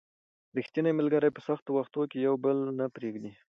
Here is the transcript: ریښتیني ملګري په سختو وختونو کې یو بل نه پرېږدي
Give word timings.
ریښتیني 0.57 0.91
ملګري 0.99 1.29
په 1.33 1.41
سختو 1.47 1.69
وختونو 1.77 2.05
کې 2.11 2.17
یو 2.27 2.35
بل 2.43 2.57
نه 2.79 2.85
پرېږدي 2.95 3.31